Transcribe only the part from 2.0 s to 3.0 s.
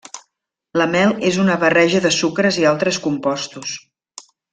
de sucres i altres